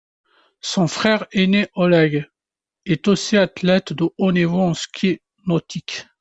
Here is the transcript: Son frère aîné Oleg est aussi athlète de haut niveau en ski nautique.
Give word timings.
Son 0.61 0.87
frère 0.87 1.27
aîné 1.31 1.67
Oleg 1.75 2.25
est 2.87 3.07
aussi 3.07 3.37
athlète 3.37 3.93
de 3.93 4.09
haut 4.17 4.31
niveau 4.31 4.59
en 4.61 4.73
ski 4.73 5.21
nautique. 5.45 6.07